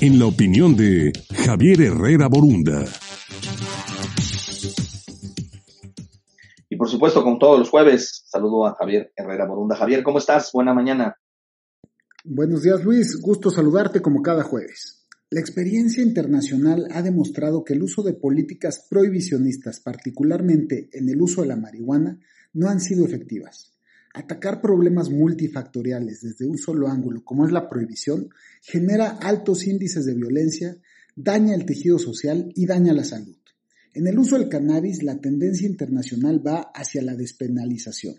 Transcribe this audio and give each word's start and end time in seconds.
en 0.00 0.18
la 0.18 0.24
opinión 0.26 0.76
de 0.76 1.12
Javier 1.44 1.82
Herrera 1.82 2.26
Borunda. 2.28 2.86
Y 6.70 6.76
por 6.76 6.88
supuesto, 6.88 7.22
como 7.22 7.38
todos 7.38 7.58
los 7.58 7.68
jueves, 7.68 8.24
saludo 8.26 8.66
a 8.66 8.74
Javier 8.76 9.12
Herrera 9.14 9.46
Borunda. 9.46 9.76
Javier, 9.76 10.02
¿cómo 10.02 10.18
estás? 10.18 10.50
Buena 10.52 10.72
mañana. 10.72 11.16
Buenos 12.24 12.62
días, 12.62 12.82
Luis. 12.82 13.20
Gusto 13.20 13.50
saludarte 13.50 14.00
como 14.00 14.22
cada 14.22 14.42
jueves. 14.42 15.06
La 15.28 15.40
experiencia 15.40 16.02
internacional 16.02 16.88
ha 16.92 17.02
demostrado 17.02 17.62
que 17.62 17.74
el 17.74 17.82
uso 17.82 18.02
de 18.02 18.14
políticas 18.14 18.86
prohibicionistas, 18.88 19.80
particularmente 19.80 20.88
en 20.92 21.10
el 21.10 21.20
uso 21.20 21.42
de 21.42 21.48
la 21.48 21.56
marihuana, 21.56 22.18
no 22.54 22.68
han 22.68 22.80
sido 22.80 23.04
efectivas. 23.04 23.70
Atacar 24.12 24.60
problemas 24.60 25.10
multifactoriales 25.10 26.22
desde 26.22 26.46
un 26.46 26.58
solo 26.58 26.88
ángulo, 26.88 27.24
como 27.24 27.46
es 27.46 27.52
la 27.52 27.68
prohibición, 27.68 28.30
genera 28.60 29.10
altos 29.10 29.66
índices 29.66 30.04
de 30.04 30.14
violencia, 30.14 30.76
daña 31.14 31.54
el 31.54 31.64
tejido 31.64 31.98
social 31.98 32.52
y 32.54 32.66
daña 32.66 32.92
la 32.92 33.04
salud. 33.04 33.36
En 33.94 34.06
el 34.06 34.18
uso 34.18 34.38
del 34.38 34.48
cannabis, 34.48 35.02
la 35.02 35.20
tendencia 35.20 35.66
internacional 35.68 36.44
va 36.44 36.70
hacia 36.74 37.02
la 37.02 37.14
despenalización. 37.14 38.16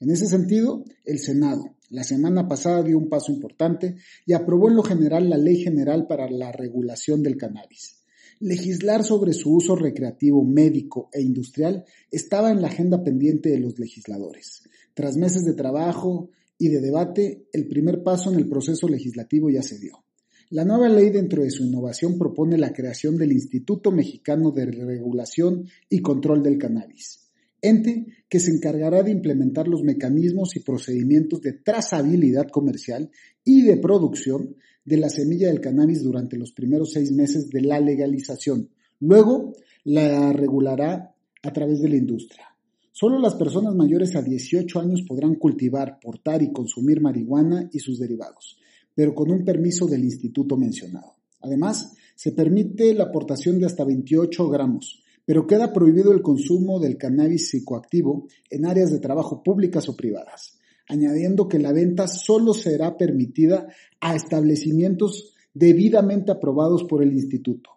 En 0.00 0.10
ese 0.10 0.26
sentido, 0.26 0.84
el 1.04 1.18
Senado 1.18 1.74
la 1.94 2.02
semana 2.02 2.48
pasada 2.48 2.82
dio 2.82 2.98
un 2.98 3.08
paso 3.08 3.30
importante 3.30 3.94
y 4.26 4.32
aprobó 4.32 4.68
en 4.68 4.74
lo 4.74 4.82
general 4.82 5.30
la 5.30 5.36
Ley 5.36 5.62
General 5.62 6.08
para 6.08 6.28
la 6.28 6.50
Regulación 6.50 7.22
del 7.22 7.36
Cannabis. 7.36 8.02
Legislar 8.40 9.04
sobre 9.04 9.32
su 9.32 9.54
uso 9.54 9.76
recreativo, 9.76 10.42
médico 10.42 11.08
e 11.12 11.22
industrial 11.22 11.84
estaba 12.10 12.50
en 12.50 12.62
la 12.62 12.66
agenda 12.66 13.04
pendiente 13.04 13.50
de 13.50 13.60
los 13.60 13.78
legisladores. 13.78 14.64
Tras 14.94 15.16
meses 15.16 15.44
de 15.44 15.54
trabajo 15.54 16.30
y 16.56 16.68
de 16.68 16.80
debate, 16.80 17.48
el 17.52 17.66
primer 17.66 18.02
paso 18.02 18.32
en 18.32 18.38
el 18.38 18.48
proceso 18.48 18.88
legislativo 18.88 19.50
ya 19.50 19.62
se 19.62 19.78
dio. 19.78 20.04
La 20.50 20.64
nueva 20.64 20.88
ley 20.88 21.10
dentro 21.10 21.42
de 21.42 21.50
su 21.50 21.64
innovación 21.64 22.16
propone 22.16 22.56
la 22.56 22.72
creación 22.72 23.16
del 23.16 23.32
Instituto 23.32 23.90
Mexicano 23.90 24.52
de 24.52 24.66
Regulación 24.66 25.66
y 25.88 26.00
Control 26.00 26.42
del 26.42 26.58
Cannabis, 26.58 27.28
ente 27.60 28.06
que 28.28 28.38
se 28.38 28.52
encargará 28.52 29.02
de 29.02 29.10
implementar 29.10 29.66
los 29.66 29.82
mecanismos 29.82 30.54
y 30.54 30.60
procedimientos 30.60 31.40
de 31.40 31.54
trazabilidad 31.54 32.48
comercial 32.50 33.10
y 33.44 33.62
de 33.62 33.78
producción 33.78 34.54
de 34.84 34.98
la 34.98 35.08
semilla 35.08 35.48
del 35.48 35.60
cannabis 35.60 36.02
durante 36.02 36.36
los 36.36 36.52
primeros 36.52 36.92
seis 36.92 37.10
meses 37.10 37.48
de 37.48 37.62
la 37.62 37.80
legalización. 37.80 38.68
Luego 39.00 39.54
la 39.82 40.32
regulará 40.32 41.14
a 41.42 41.52
través 41.52 41.80
de 41.80 41.88
la 41.88 41.96
industria. 41.96 42.53
Solo 42.96 43.18
las 43.18 43.34
personas 43.34 43.74
mayores 43.74 44.14
a 44.14 44.22
18 44.22 44.78
años 44.78 45.02
podrán 45.02 45.34
cultivar, 45.34 45.98
portar 46.00 46.44
y 46.44 46.52
consumir 46.52 47.00
marihuana 47.00 47.68
y 47.72 47.80
sus 47.80 47.98
derivados, 47.98 48.56
pero 48.94 49.16
con 49.16 49.32
un 49.32 49.44
permiso 49.44 49.88
del 49.88 50.04
instituto 50.04 50.56
mencionado. 50.56 51.16
Además, 51.40 51.96
se 52.14 52.30
permite 52.30 52.94
la 52.94 53.06
aportación 53.06 53.58
de 53.58 53.66
hasta 53.66 53.82
28 53.82 54.48
gramos, 54.48 55.02
pero 55.24 55.44
queda 55.44 55.72
prohibido 55.72 56.12
el 56.12 56.22
consumo 56.22 56.78
del 56.78 56.96
cannabis 56.96 57.48
psicoactivo 57.48 58.28
en 58.48 58.64
áreas 58.64 58.92
de 58.92 59.00
trabajo 59.00 59.42
públicas 59.42 59.88
o 59.88 59.96
privadas, 59.96 60.60
añadiendo 60.88 61.48
que 61.48 61.58
la 61.58 61.72
venta 61.72 62.06
solo 62.06 62.54
será 62.54 62.96
permitida 62.96 63.66
a 64.00 64.14
establecimientos 64.14 65.34
debidamente 65.52 66.30
aprobados 66.30 66.84
por 66.84 67.02
el 67.02 67.12
instituto. 67.12 67.70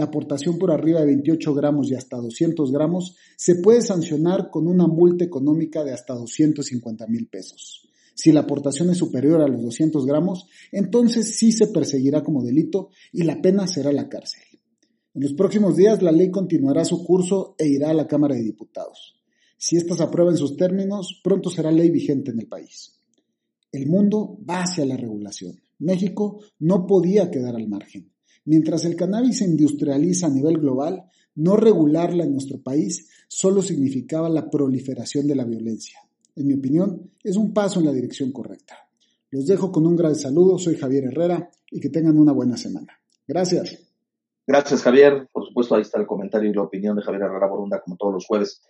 La 0.00 0.06
aportación 0.06 0.56
por 0.56 0.70
arriba 0.70 1.00
de 1.00 1.08
28 1.08 1.52
gramos 1.52 1.90
y 1.90 1.94
hasta 1.94 2.16
200 2.16 2.72
gramos 2.72 3.16
se 3.36 3.56
puede 3.56 3.82
sancionar 3.82 4.48
con 4.48 4.66
una 4.66 4.86
multa 4.86 5.26
económica 5.26 5.84
de 5.84 5.92
hasta 5.92 6.14
250 6.14 7.06
mil 7.06 7.28
pesos. 7.28 7.86
Si 8.14 8.32
la 8.32 8.40
aportación 8.40 8.88
es 8.88 8.96
superior 8.96 9.42
a 9.42 9.46
los 9.46 9.60
200 9.60 10.06
gramos, 10.06 10.46
entonces 10.72 11.36
sí 11.36 11.52
se 11.52 11.66
perseguirá 11.66 12.24
como 12.24 12.42
delito 12.42 12.88
y 13.12 13.24
la 13.24 13.42
pena 13.42 13.66
será 13.66 13.92
la 13.92 14.08
cárcel. 14.08 14.40
En 15.12 15.22
los 15.22 15.34
próximos 15.34 15.76
días 15.76 16.00
la 16.00 16.12
ley 16.12 16.30
continuará 16.30 16.82
su 16.86 17.04
curso 17.04 17.54
e 17.58 17.68
irá 17.68 17.90
a 17.90 17.94
la 17.94 18.06
Cámara 18.06 18.36
de 18.36 18.42
Diputados. 18.42 19.20
Si 19.58 19.76
ésta 19.76 19.96
se 19.96 20.02
aprueba 20.02 20.30
en 20.30 20.38
sus 20.38 20.56
términos, 20.56 21.20
pronto 21.22 21.50
será 21.50 21.70
ley 21.70 21.90
vigente 21.90 22.30
en 22.30 22.40
el 22.40 22.46
país. 22.46 23.02
El 23.70 23.86
mundo 23.86 24.38
va 24.48 24.62
hacia 24.62 24.86
la 24.86 24.96
regulación. 24.96 25.60
México 25.78 26.40
no 26.58 26.86
podía 26.86 27.30
quedar 27.30 27.54
al 27.54 27.68
margen. 27.68 28.10
Mientras 28.44 28.84
el 28.84 28.96
cannabis 28.96 29.38
se 29.38 29.44
industrializa 29.44 30.26
a 30.26 30.30
nivel 30.30 30.58
global, 30.58 31.04
no 31.34 31.56
regularla 31.56 32.24
en 32.24 32.32
nuestro 32.32 32.60
país 32.60 33.08
solo 33.28 33.62
significaba 33.62 34.28
la 34.28 34.50
proliferación 34.50 35.26
de 35.26 35.36
la 35.36 35.44
violencia. 35.44 36.00
En 36.36 36.46
mi 36.46 36.54
opinión, 36.54 37.10
es 37.22 37.36
un 37.36 37.52
paso 37.52 37.80
en 37.80 37.86
la 37.86 37.92
dirección 37.92 38.32
correcta. 38.32 38.76
Los 39.30 39.46
dejo 39.46 39.70
con 39.70 39.86
un 39.86 39.96
gran 39.96 40.16
saludo, 40.16 40.58
soy 40.58 40.76
Javier 40.76 41.04
Herrera 41.04 41.50
y 41.70 41.80
que 41.80 41.90
tengan 41.90 42.18
una 42.18 42.32
buena 42.32 42.56
semana. 42.56 43.00
Gracias. 43.26 43.78
Gracias, 44.46 44.82
Javier. 44.82 45.28
Por 45.30 45.46
supuesto, 45.46 45.76
ahí 45.76 45.82
está 45.82 46.00
el 46.00 46.06
comentario 46.06 46.50
y 46.50 46.54
la 46.54 46.62
opinión 46.62 46.96
de 46.96 47.02
Javier 47.02 47.22
Herrera 47.22 47.46
Borunda, 47.46 47.80
como 47.80 47.96
todos 47.96 48.14
los 48.14 48.26
jueves. 48.26 48.60